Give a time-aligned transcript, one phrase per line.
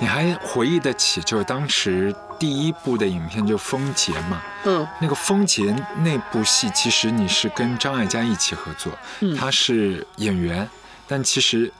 [0.00, 4.42] 你还回忆得起，就是当时第一部的影片就《风劫》嘛？
[4.64, 5.64] 嗯，那个《风劫》
[5.98, 10.66] 那部戏，其实你是跟张艾嘉一起合作，嗯他是演员，
[11.06, 11.70] 但其实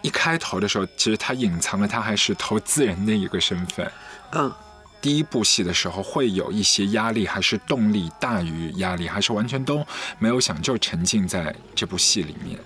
[0.00, 3.92] 一开头的时候，其实他隐藏了他还是投资人的一个身份。
[4.32, 4.50] 嗯，
[5.02, 9.86] 第一部戏的时候会有一些压力，还是动力大于压力，还是完全都
[10.18, 12.58] 没有想就沉浸在这部戏里面？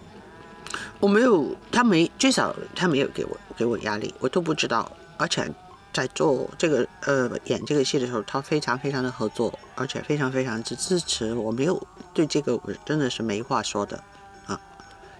[1.02, 4.88] 我没有，他没，最少他没有给我给我压力，我都不知道。
[5.16, 5.44] 而且
[5.92, 11.34] 在做这个呃演这个戏的时候，他非常非常的合作，而且非常非常之支持。
[11.34, 11.84] 我没有
[12.14, 14.00] 对这个我真的是没话说的
[14.46, 14.60] 啊，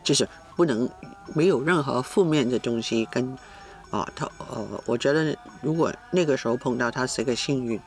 [0.04, 0.88] 就是不能
[1.34, 3.36] 没有任何负面的东西跟
[3.90, 7.80] 啊他呃，我觉得如果那个时候碰到他是一个幸运，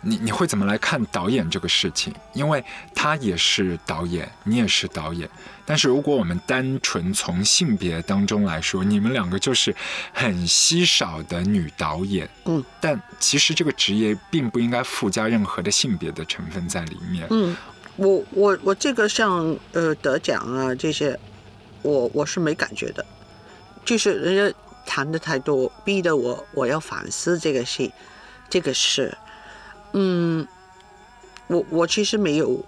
[0.00, 2.14] 你你会怎么来看导演这个事情？
[2.32, 2.64] 因为
[2.94, 5.28] 他也是导演，你也是导演。
[5.64, 9.74] 但是如果我们单纯从性别当中来说，你们两个就是
[10.12, 12.28] 很稀少的女导演。
[12.44, 17.26] 嗯，但其实这个职业并不应该附加任何的性别的成分在里面。
[17.30, 17.56] 嗯，
[17.96, 21.18] 我我我这个像呃得奖啊这些，
[21.82, 23.04] 我我是没感觉的，
[23.84, 27.92] 就是人家谈的太多，逼得我我要反思这个戏，
[28.48, 29.16] 这个事，
[29.98, 30.46] 嗯，
[31.46, 32.62] 我我其实没有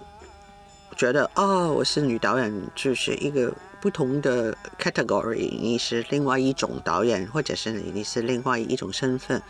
[0.97, 9.43] 觉得哦，我是女导演就是一个不同的 category，你是另外一种导演，或者是你是另外一种身份，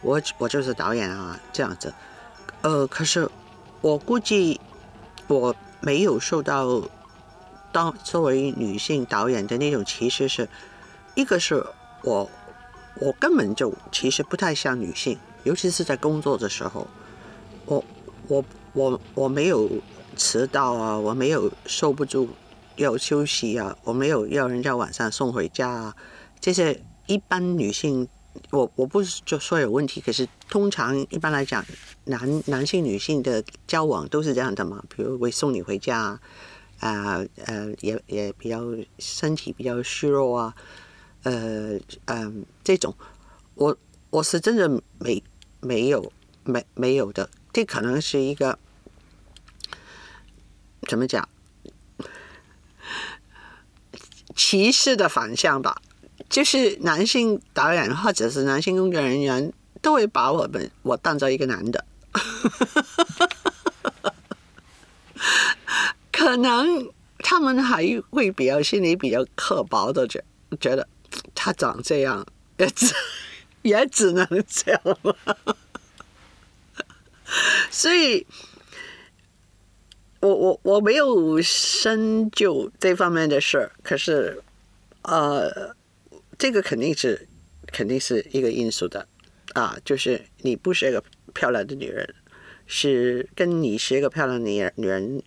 [0.00, 1.92] 我我就是导演啊这样子，
[2.62, 3.28] 呃，可是
[3.82, 4.58] 我估计
[5.26, 6.82] 我没有受到
[7.70, 10.48] 当作为女性导演的那种歧视是，
[11.14, 11.62] 一个是
[12.02, 12.30] 我
[12.94, 16.86] 我根本就其实不太像女性，尤其是在工作的时候，
[17.66, 17.84] 我
[18.28, 19.68] 我我我没有
[20.16, 22.28] 迟到啊，我没有受不住
[22.76, 25.96] 要休息啊，我没有要人家晚上送回家啊，
[26.40, 28.08] 这些一般女性。
[28.50, 31.64] 我我不是就说有问题，可是通常一般来讲，
[32.04, 36.20] 男男性女性的交往都是这样的嘛，比如会送你回家啊，
[36.80, 38.62] 啊呃也也比较
[38.98, 40.54] 身体比较虚弱啊，
[41.22, 42.94] 呃嗯、这种，
[43.54, 43.74] 我
[44.10, 44.68] 我是真的
[44.98, 45.22] 没
[45.62, 46.12] 没有
[46.44, 47.26] 没没有的，
[47.56, 48.58] 这可能是一个
[50.86, 51.26] 怎么讲？
[54.36, 55.80] 歧视的反向吧。
[56.28, 59.50] 就是男性导演或者是男性工作人员
[59.80, 61.82] 都会把我们我当做一个男的，
[66.12, 66.90] 可能
[67.20, 70.22] 他们还会比较心里比较刻薄的觉
[70.60, 70.86] 觉得
[71.34, 72.26] 他长这样
[72.58, 72.94] 也只
[73.62, 75.55] 也只能这样了，
[77.76, 78.26] 所以
[80.20, 84.42] 我我我没有深究这方面的事，可是
[85.02, 85.76] 呃。
[86.38, 87.26] 这个肯定是，
[87.68, 89.08] 肯定是一个因素的，
[89.54, 92.14] 啊，就是你不是一个漂亮的女人，
[92.66, 95.22] 是跟你是一个漂亮的女人，女人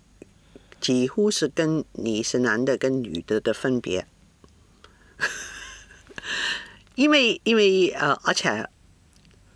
[0.79, 4.05] 几乎是跟你是男的跟女的的分别，
[6.93, 8.69] 因为因为呃，而且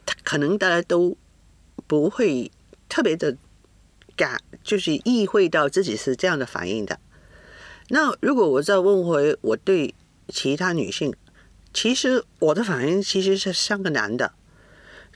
[0.08, 1.16] 他可能大家都
[1.86, 2.52] 不会
[2.94, 3.36] 特别的
[4.16, 7.00] 感，就是意会到自己是这样的反应的。
[7.90, 9.96] 那如果我再问回我对
[10.28, 11.12] 其他女性，
[11.74, 14.34] 其实我的反应其实是像个男的，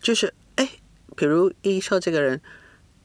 [0.02, 0.68] 就是哎，
[1.16, 2.42] 比如一说这个人，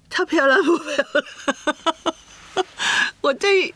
[0.08, 2.64] 她漂亮不漂亮？
[3.20, 3.74] 我对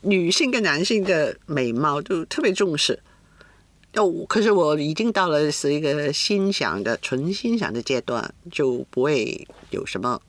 [0.00, 2.98] 女性跟男性的美貌都特别重视。
[3.94, 10.20] 哦，可是我已经到了是一个欣赏的纯欣赏的阶段，就不会有什么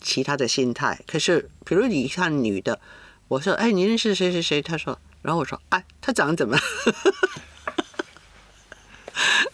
[0.00, 1.02] 其他的心态。
[1.06, 2.78] 可是，比如你看女的，
[3.26, 4.62] 我说哎，你认识谁谁谁？
[4.62, 6.56] 她说，然后我说哎，她长得怎么？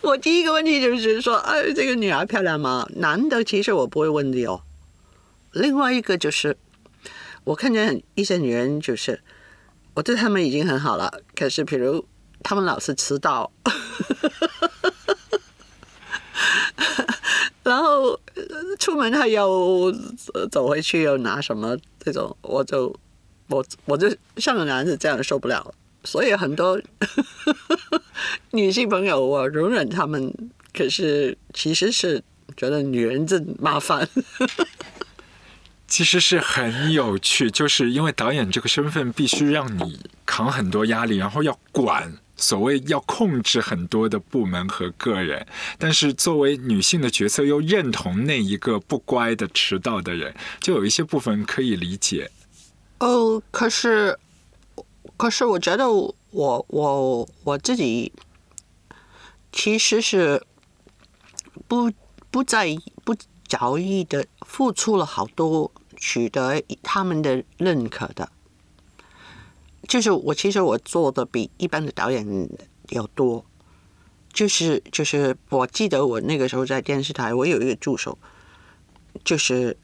[0.03, 2.87] 我第一个问题就是说，哎，这个女孩漂亮吗？
[2.97, 4.63] 男的其实我不会问的哦。
[5.53, 6.59] 另外一个就是，
[7.45, 9.23] 我看见一些女人，就是
[9.95, 12.05] 我对她们已经很好了，可是比如
[12.43, 13.51] 他们老是迟到，
[17.63, 18.19] 然后
[18.79, 19.47] 出门还要
[20.51, 22.95] 走回去又拿什么这种，我就
[23.49, 25.75] 我我就像个男子这样受不了。
[26.03, 26.81] 所以很多
[28.53, 30.33] 女性朋友，我容忍他们，
[30.73, 32.23] 可是其实是
[32.57, 34.09] 觉得女人真麻烦。
[35.87, 42.11] 其实是很有趣，就是因为导演这个身份必须让你扛很多压力，然后要管，
[42.41, 45.47] 所谓要控制很多的部门和个人。
[45.79, 52.31] 但是作为女性的角色，又认同那一个不乖的、迟到的人，就有一些部分可以理解。
[52.99, 54.19] 哦，可是。
[55.17, 56.15] 可是我觉得我
[56.69, 58.11] 我我自己
[59.53, 60.43] 其实是
[61.69, 61.93] 不
[62.31, 63.15] 不在意不
[63.47, 68.31] 着意的付出了好多，取得他们的认可的。
[69.91, 72.25] 就是我其实我做的比一般的导演
[72.91, 73.45] 要多，
[74.33, 78.17] 就是就是我记得我那个时候在电视台，我有一个助手，
[79.25, 79.77] 就是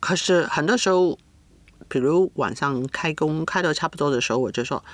[0.00, 1.16] 可是很多时候，
[1.88, 4.84] 比如晚上开工开到差不多的时候，我就说，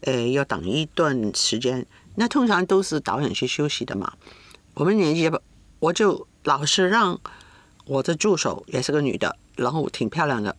[0.00, 1.86] 呃，要等一段时间。
[2.16, 4.12] 那通常都是导演去休息的嘛。
[4.74, 5.40] 我们年纪不，
[5.78, 7.20] 我就老是让
[7.84, 10.56] 我的助手也是个女的，然后挺漂亮的，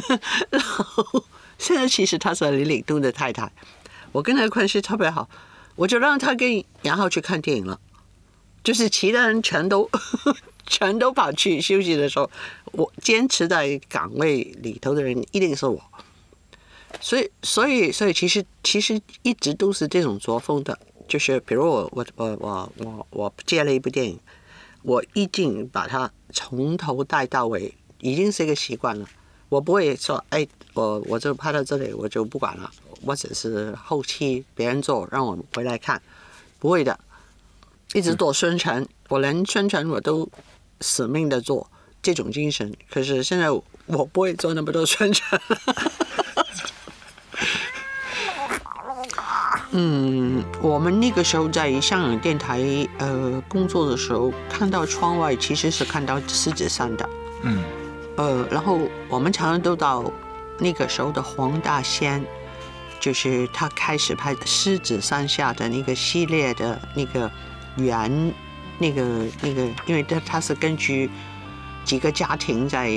[0.52, 1.24] 然后。
[1.58, 3.50] 现在其实他是李岭东的太太，
[4.12, 5.28] 我跟他关系特别好，
[5.74, 7.80] 我就让他跟杨浩去看电影了。
[8.62, 9.88] 就是其他人全都
[10.66, 12.28] 全都跑去休息的时候，
[12.72, 15.80] 我坚持在岗位里头的人一定是我。
[17.00, 20.78] 所以，所以，所以，其实其实一直都是这种作风的。
[21.06, 24.18] 就是比如我我我我我我接了一部电影，
[24.82, 29.08] 我一定把它从头带到尾，已经是一个习惯了。
[29.48, 32.70] 我不会说，哎，我我就拍到这里，我就不管了，
[33.02, 36.02] 我只是后期别人做，让我回来看，
[36.58, 36.98] 不会的，
[37.94, 40.28] 一直做宣传，我连宣传我都
[40.80, 41.70] 死命的做，
[42.02, 42.74] 这种精神。
[42.90, 45.40] 可是现在我不会做那么多宣传。
[49.70, 52.60] 嗯，我们那个时候在香港电台
[52.98, 57.08] 呃工作的时候，看到窗外其实是看到狮子山的。
[57.42, 57.62] 嗯。
[58.16, 60.10] 呃，然后我们常常都到
[60.58, 62.24] 那个时候的黄大仙，
[62.98, 67.30] 就是他开始拍《狮子山下》的那个系列的那个
[67.76, 68.32] 原
[68.78, 71.10] 那个那个，因为他他是根据
[71.84, 72.90] 几个家庭在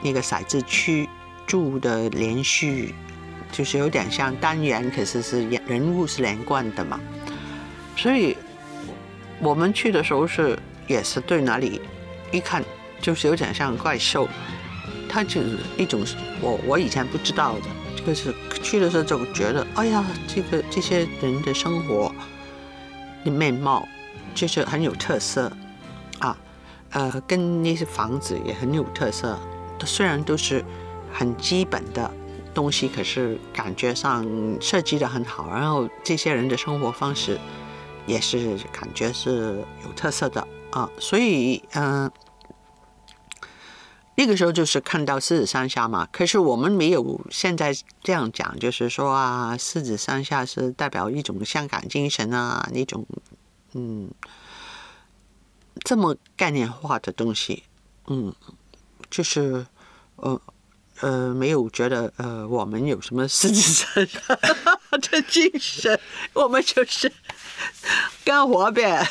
[0.00, 1.06] 那个骰子区
[1.46, 2.94] 住的连续，
[3.52, 6.98] 就是有点像单元，可是是人物是连贯的嘛。
[7.98, 8.34] 所以
[9.40, 11.82] 我们去的时候是也是对哪里
[12.32, 12.64] 一看。
[13.00, 14.26] 就是有点像怪兽，
[15.14, 16.04] 它就是一种
[16.40, 17.66] 我我以前不知道的，
[17.96, 22.12] 这个是去的时候就觉得，哎呀，这个这些人的生活
[23.24, 23.86] 的面貌
[24.34, 25.52] 就是很有特色。
[26.18, 26.36] 啊，
[26.90, 29.38] 呃，跟那些房子也很有特色，
[29.84, 30.64] 虽然都是
[31.12, 32.10] 很基本的
[32.52, 34.26] 东西，可是感觉上
[34.60, 37.38] 设计的很好，然后这些人的生活方式
[38.04, 40.44] 也是感觉是有特色的。
[40.72, 42.10] 啊，所以嗯。
[44.16, 53.06] 那个时候就是看到狮子山下嘛，可是我们没有现在这样讲，就是说啊，狮子山下是代表一种香港精神啊，那种
[53.72, 54.08] 嗯，
[55.82, 57.64] 这么概念化的东西，
[58.06, 58.32] 嗯，
[59.10, 59.66] 就是
[60.16, 60.40] 呃
[61.00, 64.20] 呃，没有觉得呃，我们有什么狮子山下
[64.92, 65.98] 的精神，
[66.34, 67.12] 我们就是。
[68.24, 69.06] 干活呗。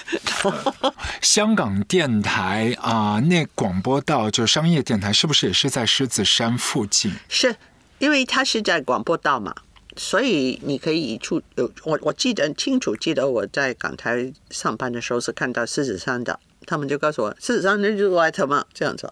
[1.22, 7.14] 香港电台啊，那广播道就商业电台，是不是也是在狮子山附近？
[7.30, 7.56] 是，
[8.00, 9.56] 因为它是在广播道嘛，
[9.96, 11.42] 所以你可以出。
[11.56, 19.12] 有我我记得清楚，记得我在港台上班的时候是看到狮子山的，他们就告诉我狮子山那就是外头嘛，这样子。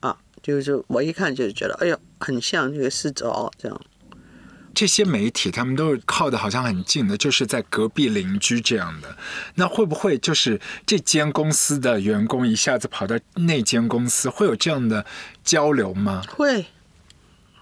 [0.00, 3.80] 啊，就是我一看就觉得，哎呦，很像那个狮子哦，这样。
[4.74, 9.16] 这些媒体他们都是靠的好像很近的，就是在隔壁邻居这样的。
[9.56, 15.04] 那会不会就是这间公司的员工一下子跑到那间公司，会有这样的
[15.44, 16.22] 交流吗？
[16.28, 16.66] 会，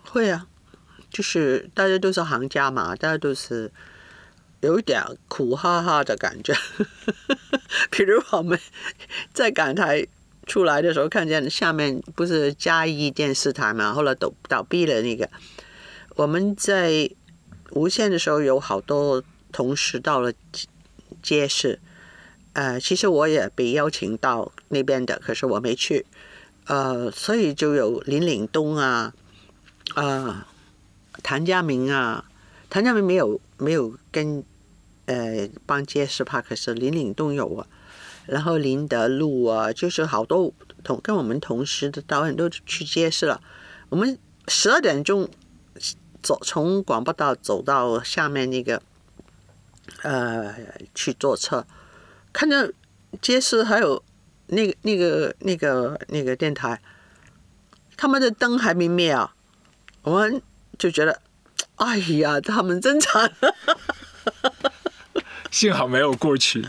[0.04, 0.46] 会啊，
[1.10, 3.70] 就是大家都是行家嘛，大家都是
[4.60, 6.54] 有一点苦哈哈的感觉。
[7.90, 8.58] 比如我们
[9.32, 10.06] 在港台
[10.46, 15.28] 出来的时候，看见下面不是嘉义电视台嘛，后来倒倒闭了那个。
[16.20, 17.08] 我们在
[17.70, 20.30] 无线的时候，有好多同事到了
[21.22, 21.80] 街市，
[22.52, 26.04] 呃，其实我也被邀请到那边的，可是我没去，
[26.66, 29.14] 呃，所以就有林岭东啊，
[29.94, 30.46] 啊，
[31.22, 32.26] 谭家明啊，
[32.68, 34.44] 谭家明没有没有跟
[35.06, 37.66] 呃帮街市拍，可是林岭东有啊，
[38.26, 40.52] 然后林德禄啊，就是好多
[40.84, 43.40] 同跟我们同时的导演都去街市了，
[43.88, 45.26] 我们十二点钟。
[46.22, 48.82] 走从广播道走到下面那个，
[50.02, 50.54] 呃，
[50.94, 51.66] 去坐车，
[52.32, 52.72] 看见
[53.20, 54.02] 街市还有
[54.46, 56.80] 那个那个那个那个电台，
[57.96, 59.34] 他们的灯还没灭啊，
[60.02, 60.40] 我们
[60.78, 61.20] 就觉得，
[61.76, 63.32] 哎呀，他们真惨，
[65.50, 66.64] 幸好没有过去，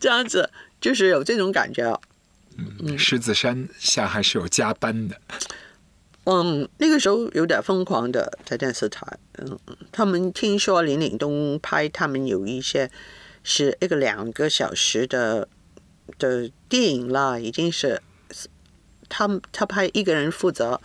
[0.00, 0.50] 这样子
[0.80, 2.00] 就是有这种感觉啊。
[2.56, 5.20] 嗯，狮子山下还是有加班的。
[6.24, 9.06] 嗯，那个时候有点疯狂的在电视台，
[9.38, 9.58] 嗯，
[9.92, 12.90] 他们听说林岭东拍，他们有一些
[13.42, 15.46] 是一个两个小时的
[16.18, 18.02] 的电影啦，已经是
[19.08, 20.80] 他他拍一个人负责，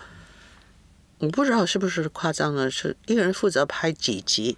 [1.20, 4.58] 我不知道是不是夸张了，是一个人负责拍几集，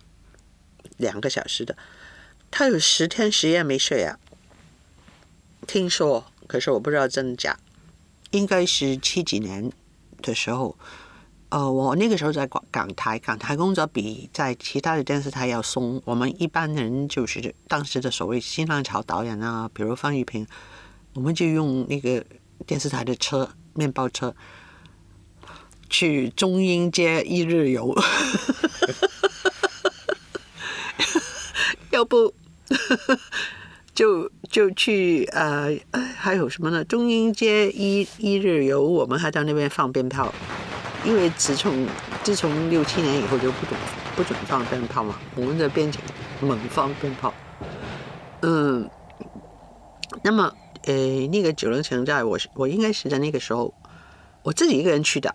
[0.97, 1.77] 两个小时的，
[2.49, 4.17] 他有十天十夜没睡啊。
[5.67, 7.59] 听说，可是我不知道真假，
[8.31, 9.71] 应该是七几年
[10.21, 10.77] 的时候。
[11.49, 16.01] 呃，我那个时候在港港台，港台工作比在其他的电视台要松。
[16.05, 20.47] 我们一般人就是当时的所谓新浪潮导演啊，比如方玉萍，
[21.13, 22.23] 我们就用那个
[22.65, 24.33] 电视台的车，面包车，
[25.89, 27.93] 去中英街一日游。
[31.91, 32.33] 要不
[33.93, 35.75] 就就去呃，
[36.17, 36.83] 还有什么呢？
[36.83, 40.33] 中英街一一日游，我们还到那边放鞭炮。
[41.03, 41.87] 因为自从
[42.21, 43.79] 自从六七年以后就不准
[44.15, 45.99] 不准放鞭炮嘛，我们在边境
[46.41, 47.33] 猛放鞭炮。
[48.41, 48.87] 嗯，
[50.21, 50.53] 那么
[50.83, 50.93] 呃，
[51.27, 53.73] 那个九龙城寨，我是我应该是在那个时候
[54.43, 55.33] 我自己一个人去的。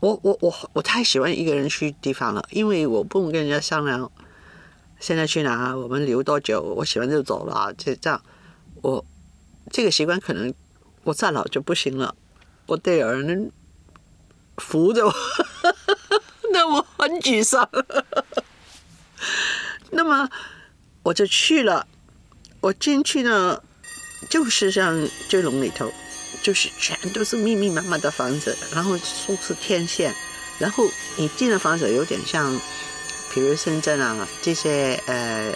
[0.00, 4.10] 我我我我太喜欢一个人去地方了，因为我不用跟人家商量
[5.00, 8.22] 现在去哪，我们留多久，我喜欢就走了，就这样。
[8.82, 9.04] 我
[9.70, 10.52] 这个习惯可能
[11.04, 12.14] 我再老就不行了，
[12.66, 13.50] 我得有人。
[14.60, 15.14] 扶着我，
[16.52, 17.70] 那我很沮丧。
[19.92, 20.28] 那么
[21.04, 21.86] 我就去了，
[22.60, 23.62] 我进去呢，
[24.28, 25.92] 就是像追龙里头，
[26.42, 30.12] 就是全都是密密麻麻的房子，然后都是天线，
[30.58, 32.52] 然后你进的房子有点像，
[33.32, 35.52] 比如深圳啊这些呃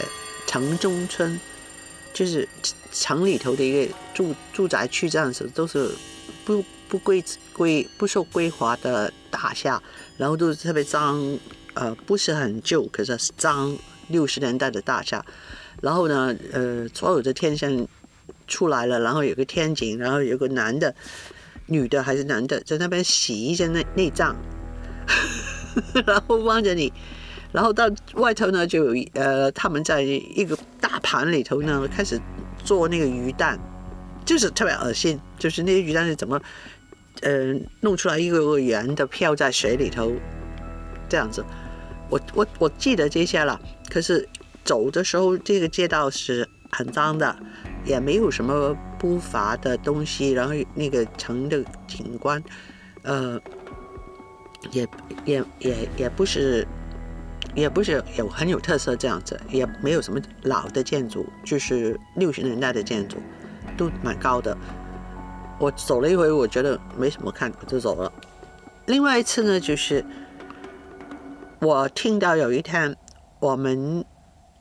[0.46, 1.38] 城中村，
[2.12, 2.48] 就是
[2.92, 5.90] 城里头的一个住住宅区这样子，都是
[6.44, 6.64] 不。
[6.92, 7.24] 不规
[7.54, 9.82] 规不受规划的大厦，
[10.18, 11.38] 然后都是特别脏，
[11.72, 13.74] 呃，不是很旧，可是脏，
[14.08, 15.24] 六十年代的大厦。
[15.80, 17.88] 然后呢，呃，所有的天线
[18.46, 20.94] 出来了，然后有个天井，然后有个男的、
[21.64, 24.36] 女的还是男的在那边洗一些内内脏，
[26.04, 26.92] 然后望着你，
[27.52, 32.20] 然后到外头呢就有呃，他们在一个大盘里头呢开始
[32.64, 33.58] 做那个鱼蛋，
[34.24, 36.40] 就是特别恶心，就是那些鱼蛋是怎么。
[37.20, 40.10] 呃，弄出来一个个圆的漂在水里头，
[41.08, 41.44] 这样子，
[42.08, 43.60] 我我我记得这些了。
[43.88, 44.26] 可是
[44.64, 47.36] 走的时候，这个街道是很脏的，
[47.84, 50.32] 也没有什么不乏的东西。
[50.32, 52.42] 然后那个城的景观，
[53.02, 53.38] 呃，
[54.72, 54.88] 也
[55.26, 56.66] 也也也不是，
[57.54, 63.18] 也不是有很有特色这样子，也没有什么老的建筑，就是六十年代的建筑，
[63.76, 64.56] 都蛮高的。
[65.58, 68.12] 我走了一回，我觉得没什么看，我就走了。
[68.86, 70.04] 另外一次呢，就是
[71.60, 72.96] 我听到有一天，
[73.38, 74.04] 我们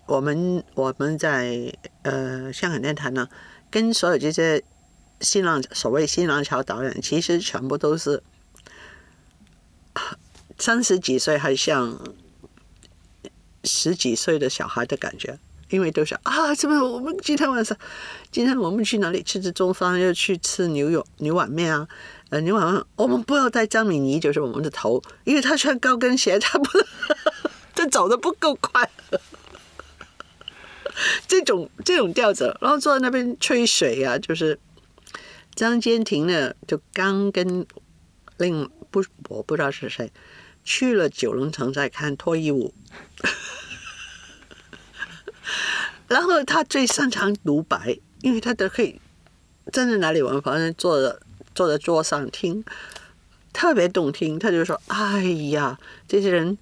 [0.05, 3.27] 我们我们在呃香港电台呢，
[3.71, 4.63] 跟所有这些
[5.21, 8.21] 新浪所谓新浪潮导演，其实全部都是
[10.59, 11.97] 三十几岁，还像
[13.63, 15.37] 十几岁的小孩的感觉。
[15.69, 17.77] 因为都是啊，怎么我们今天晚上，
[18.29, 19.97] 今天我们去哪里吃吃中饭？
[19.97, 21.87] 要去吃牛肉牛碗面啊？
[22.29, 26.69] 呃，牛碗面，我们不要带张敏妮，就是我们的头，因为他穿高跟鞋，他不，
[27.73, 28.89] 她走的不够快。
[31.25, 34.59] 这种这种调子，然后坐在那边吹水啊，就是
[35.55, 37.65] 张坚庭呢，就刚跟
[38.35, 40.11] 另不我不知道是谁
[40.65, 42.73] 去了九龙城在看脱衣舞。
[46.11, 48.99] 然后他最擅长独白，因为他都可以
[49.71, 51.21] 站在哪里我们，反正坐着
[51.55, 52.65] 坐在桌上听，
[53.53, 54.37] 特别动听。
[54.37, 56.57] 他就说：“哎呀，这些人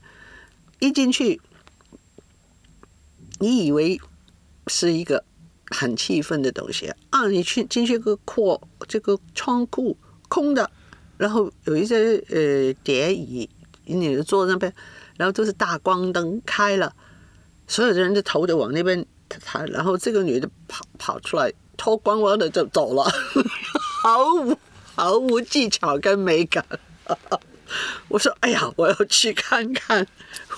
[0.77, 1.41] 一进去，
[3.39, 3.99] 你以为
[4.67, 5.25] 是一个
[5.71, 7.25] 很气愤的东西啊？
[7.25, 10.69] 你去进去个扩这个仓库空的，
[11.17, 13.49] 然后有一些呃叠椅，
[13.85, 14.71] 你就坐那边，
[15.17, 16.95] 然后都是大光灯开了，
[17.65, 19.03] 所有的人的头都往那边。”
[19.37, 23.03] 他，然后这个女的跑跑出来，脱光光的就走了，
[24.01, 24.57] 毫无
[24.95, 26.65] 毫无技巧跟美感。
[28.07, 30.07] 我说：“哎呀，我要去看看。”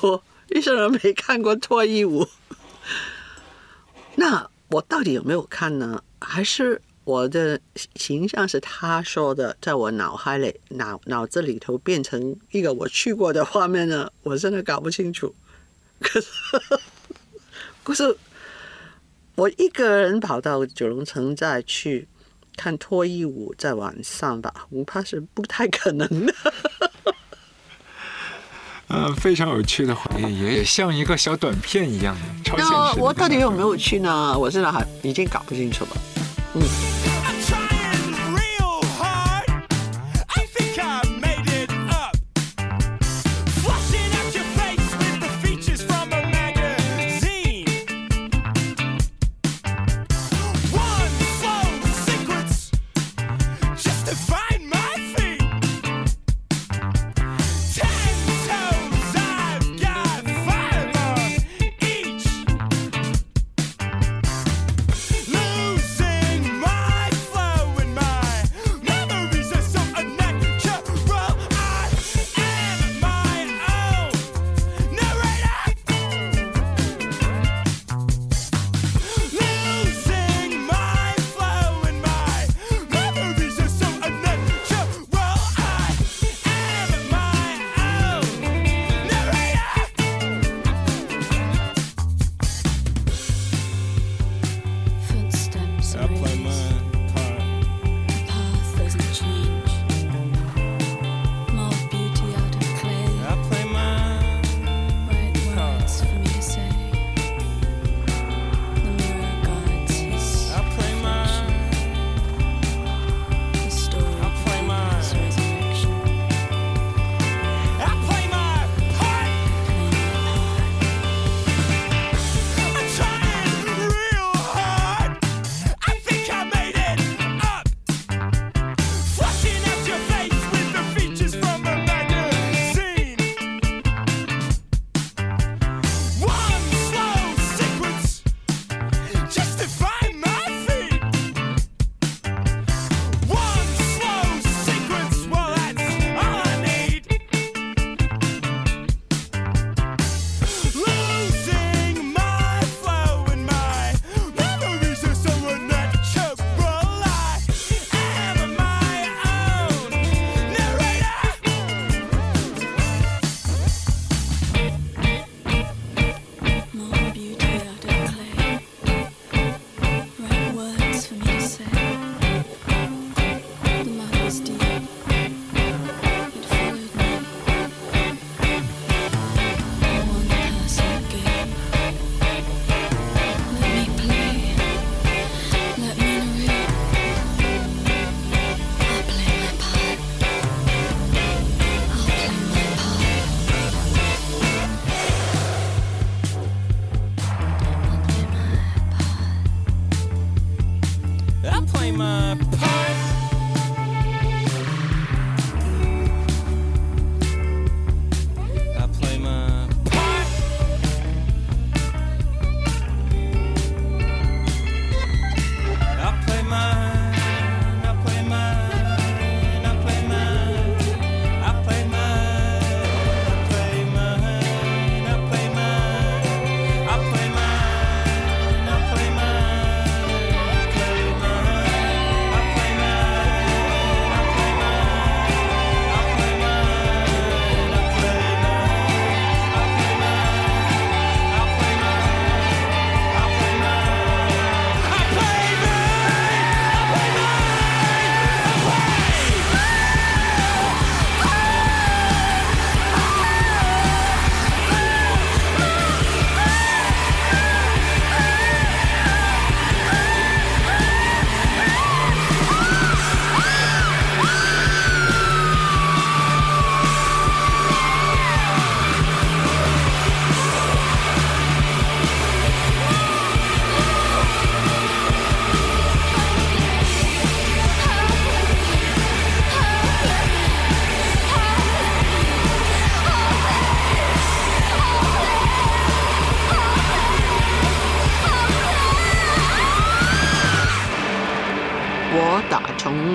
[0.01, 2.27] 我一生人没看过脱衣舞，
[4.15, 6.01] 那我到底有没有看呢？
[6.19, 7.59] 还是我的
[7.95, 14.09] 形象是他说的，在我脑海里脑脑子里头变成一个我去过的画面呢？
[14.23, 15.35] 我真的搞不清楚。
[15.99, 16.29] 可是，
[17.83, 18.17] 可是。
[19.41, 22.07] 我一个人跑到九龙城寨去
[22.55, 26.33] 看脱衣舞，在晚上吧，我怕是不太可能的。
[28.89, 32.71] 嗯， 非常有趣的回忆，也像一个小短片一样的超现实。
[32.71, 34.37] 那我到底有没有去呢？
[34.37, 36.20] 我现在还已经搞不清楚了。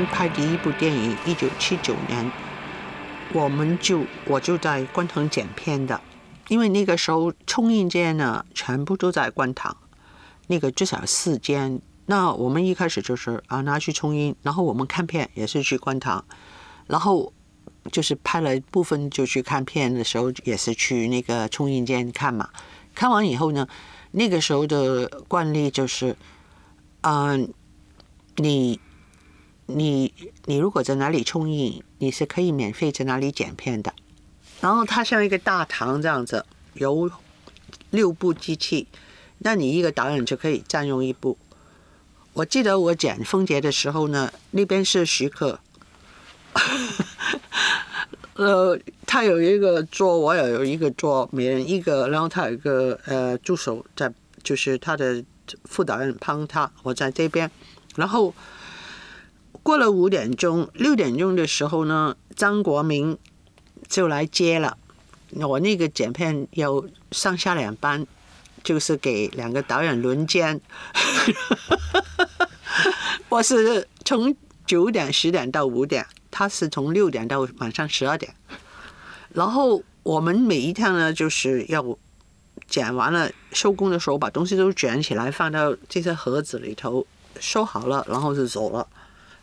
[0.06, 2.30] 拍第一部电影，一九七九年，
[3.32, 6.00] 我们就我就在观塘剪片的，
[6.48, 9.76] 因为那个时候冲印间呢，全部都在观塘，
[10.46, 11.80] 那个至少四间。
[12.06, 16.24] 那我们一开始就是啊拿去冲印，然后我们看片也是去观塘，
[16.86, 17.32] 然后
[17.90, 22.48] 就是拍了部分就去看片的时候也是去那个冲印间看嘛。
[22.94, 23.66] 看完以后呢，
[24.12, 26.16] 那个时候的惯例就是，
[27.00, 27.52] 嗯、
[28.36, 28.80] 你
[29.66, 30.12] 你
[30.44, 33.92] 你如果在哪里冲印，你是可以免费在哪里剪片的。
[34.60, 37.10] 然后它像一个大堂这样子，有
[37.90, 38.86] 六部机器，
[39.38, 41.36] 那你一个导演就可以占用一部。
[42.32, 45.58] 我记得我剪《风杰》的时候呢，那边是徐克，
[48.34, 55.24] 呃，他有一个桌，我也有一个桌，每人一个，然后他有一个呃助手在，就是他的
[55.64, 57.50] 副导演帮他，我在这边，
[57.94, 58.34] 然后
[59.66, 63.18] 过了五点钟，六点钟的时候呢，张国明
[63.88, 64.78] 就来接了，
[65.32, 68.06] 我那个剪片有上下两班，
[68.62, 70.60] 就是给两个导演轮奸。
[73.28, 78.32] 我是从九点、十点到五点，他是从六点到晚上十二点。
[79.30, 81.98] 然后我们每一天呢，就是要
[82.68, 87.04] 剪完了收工的时候，把东西都卷起来，放到这些盒子里头，
[87.40, 88.86] 收好了，然后就走了。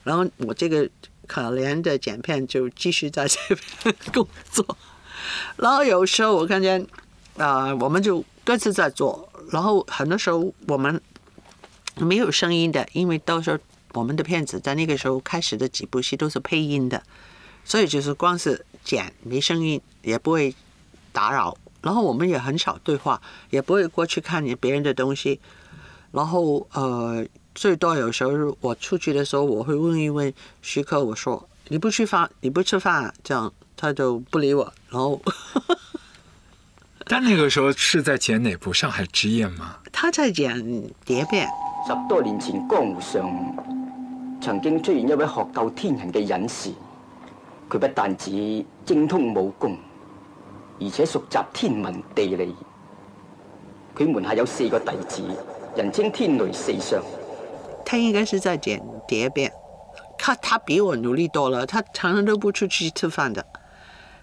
[0.04, 0.90] 然后我这个
[1.28, 3.38] 可怜的剪片就继续在这
[3.82, 4.78] 边工作。
[5.58, 6.86] 然后有时候我看见，
[7.38, 9.30] 啊、我们就各自在做。
[9.52, 11.02] 然后很多时候我们
[11.98, 13.58] 没有声音的，因为到时候
[13.94, 17.02] 我们的片子在那个时候开始的几部戏都是配音的，
[17.64, 20.54] 所以就是光是剪没声音，也不会
[21.12, 21.58] 打扰。
[21.82, 25.40] 然后我们也很少对话，也不会过去看别人的东西。
[26.12, 34.74] 然后呃，最多有时候我出去的时候，我会问一问徐克，我说你不吃饭，你不吃饭、啊，这样他就不理我。
[34.90, 35.22] 然后
[37.06, 39.78] 但那个时候是在剪哪部《上海之夜》吗？
[39.92, 40.56] 他在剪
[41.06, 41.48] 蝶变，
[41.88, 43.30] 十多年前，江湖上
[44.42, 46.72] 曾經出現一位學究天人嘅隱士，
[47.70, 49.78] 佢不但止精通武功，
[50.82, 52.56] 而且熟習天文地理。
[53.96, 55.24] 佢門下有四個弟子，
[55.76, 57.04] 人稱天雷四相。
[57.86, 59.52] 他应该是在剪蝶變。
[60.18, 63.46] 他他比我努力多了，他常常都不出去吃饭的。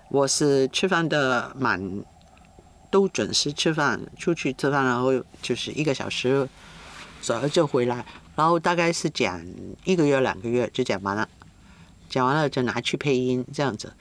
[0.09, 2.03] 我是吃饭的满
[2.91, 6.49] 都准时吃饭，出去吃饭，然后就是一个小时
[7.21, 11.29] 左右就回来，然后大概是剪一个月两个月就剪完了，
[12.09, 13.93] 剪完了就拿去配音这样子。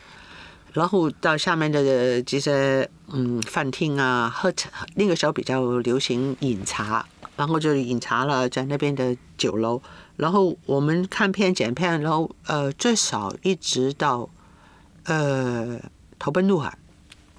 [0.71, 7.05] 然后到下面的这些嗯饭厅啊，喝茶，那个时候比较流行饮茶，
[7.39, 9.81] 然后就饮茶了，在那边的酒楼。
[10.17, 14.29] 然后我们看片剪片，然后呃最少一直到
[15.05, 15.79] 呃
[16.19, 16.77] 投奔怒海，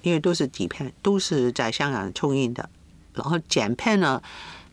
[0.01, 2.67] 因为都是底片，都是在香港冲印的。
[3.13, 4.19] 然后剪片呢，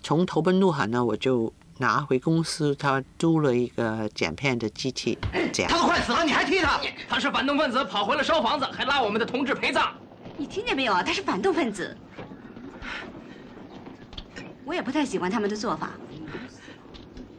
[0.02, 5.18] 从投奔怒海呢，我就拿回公司，他租了一个剪片的机器
[5.52, 5.76] 剪他。
[5.76, 6.80] 都快死了，你还踢他？
[7.06, 9.92] 他是反动分子，跑回了烧房子，还拉我们的同志陪葬。
[10.38, 11.02] 你听见没有啊？
[11.02, 11.94] 他是反动分子。
[14.68, 15.92] 我也不太喜欢他们的做法。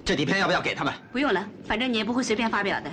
[0.03, 0.91] 这底片要不要给他们？
[1.11, 2.89] 不用了，反正你也不会随便发表的。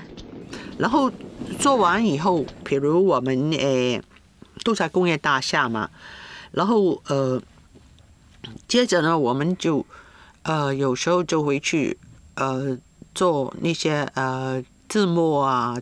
[0.77, 1.11] 然后
[1.59, 4.03] 做完以后，比如我们诶
[4.63, 5.89] 都在工业大厦嘛，
[6.53, 7.41] 然后呃，
[8.69, 9.87] 接着呢，我们就
[10.43, 11.99] 呃有时候就回去
[12.35, 12.77] 呃
[13.15, 15.79] 做那些呃字幕啊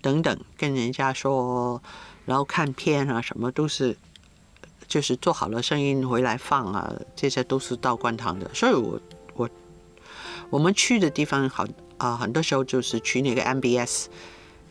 [0.00, 1.80] 等等，跟人家说，
[2.24, 3.96] 然后看片啊什么都是。
[4.92, 9.00] 就是做好了声音回来放啊，这些都是到观塘的，所以我
[9.34, 9.48] 我
[10.50, 14.08] 我们去的地方好啊、很多时候就是去那个 MBS，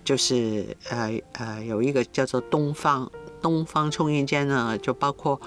[0.04, 5.42] 就是呃呃有一个叫做东方东方冲印间呢，就包括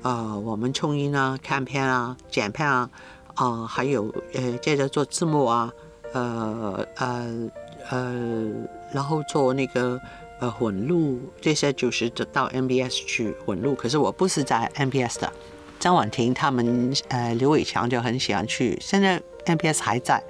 [0.00, 2.88] 呃我们冲印啊、看片啊、剪片啊，
[3.34, 5.70] 啊、还有呃接着做字幕啊，
[6.14, 7.50] 呃呃
[7.90, 8.50] 呃，
[8.94, 10.00] 然后做那个。
[10.40, 15.30] 呃，混录这些就是到 MBS 去混录，可是我不是在 MBS 的。
[15.78, 18.76] 张婉婷他们，呃，刘伟强就很喜欢去。
[18.80, 20.22] 现在 MBS 还在，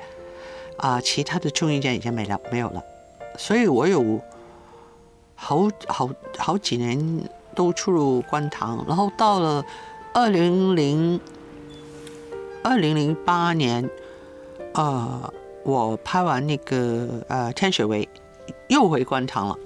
[0.76, 2.82] 啊、其他的綜藝間已经没了，没有了。
[3.36, 4.20] 所以我有
[5.34, 9.64] 好好好几年都出入官塘，然后到了
[10.12, 11.20] 二零零
[12.62, 13.88] 二零零八年，
[14.74, 15.32] 呃，
[15.64, 18.08] 我拍完那个呃天水围，
[18.68, 19.58] 又回官塘了。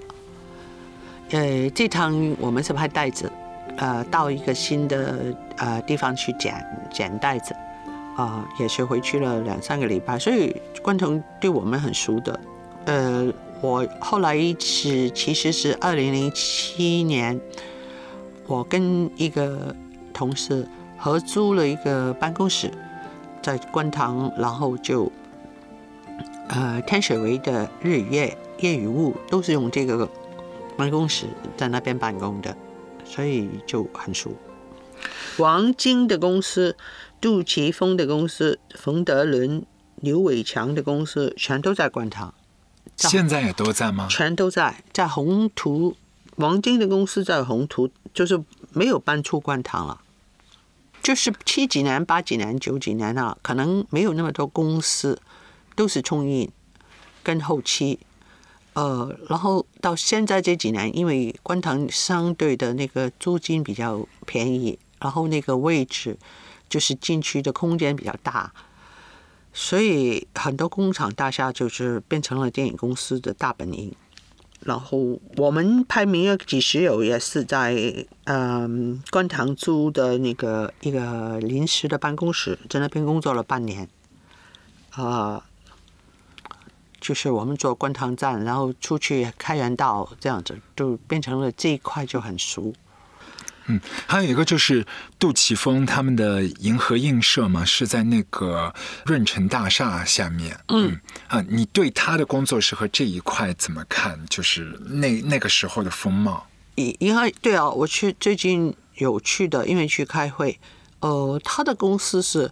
[1.35, 3.29] 呃，这趟我们是拍袋子，
[3.75, 7.53] 呃，到一个新的呃地方去捡捡袋子，
[8.15, 12.39] 啊、呃，也是回去了两三个礼拜，所以觀塘对我们很熟的，
[12.85, 17.37] 呃，我后来是其实是二零零七年，
[18.47, 19.75] 我跟一个
[20.13, 20.65] 同事
[20.97, 22.71] 合租了一个办公室，
[23.41, 25.11] 在观塘，然后就
[26.47, 30.09] 呃天水围的日与夜、夜与雾都是用这个
[30.77, 32.55] 办公室在那边办公的，
[33.05, 34.35] 所以就很熟。
[35.37, 36.75] 王晶的公司、
[37.19, 42.33] 杜琪峰的公司、冯德伦、刘伟强的公司全都在观塘。
[42.95, 44.07] 现在也都在吗？
[44.09, 45.95] 全都在，在宏图，
[46.37, 50.01] 王晶的公司在宏图，就是没有搬出观塘了。
[51.01, 55.19] 就是七几年、八几年、九几年啊，可能没有那么多公司，
[55.75, 56.49] 都是冲印
[57.21, 57.99] 跟后期。
[58.75, 66.17] 呃，然后到现在这几年，因为观塘相对的那个租金比较便宜，然后那个位置
[66.69, 68.51] 就是进去的空间比较大。
[69.53, 73.93] 所以很多工厂大厦就是变成了电影公司的大本营。
[74.59, 74.97] 然后
[75.37, 83.87] 我们拍《明月几时有》也是在嗯观塘租的那个一个临时的办公室，在那边工作了半年。
[84.91, 85.45] 啊，
[87.05, 92.73] 就是我们做观塘站，然后出去开源道这样子，就变成了这一块就很熟。
[93.67, 94.83] 嗯，还有一个就是
[95.19, 98.73] 杜琪峰他们的银河映射嘛，是在那个
[99.05, 100.59] 润城大厦下面。
[100.69, 104.19] 嗯啊，你对他的工作室和这一块怎么看？
[104.27, 106.47] 就是那那个时候的风貌。
[106.75, 110.59] 银银河对啊，我去最近有去的，因为去开会。
[111.01, 112.51] 呃，他的公司是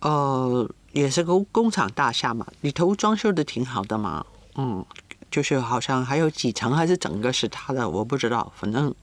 [0.00, 4.24] 呃也是个工厂大厦嘛，里头装修的挺好的嘛。
[4.56, 4.84] 嗯，
[5.30, 8.94] 就是好像还有几层还是整个是他的，我不知道，反正。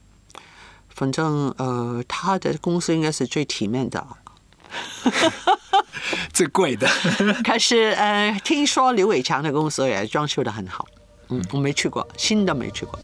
[0.90, 4.04] 反正呃，他的公司应该是最体面的，
[6.34, 6.90] 最贵的。
[7.46, 10.88] 可是呃，听说刘伟强的公司也装修的很好，
[11.30, 13.00] 嗯，我没去过，新的没去过。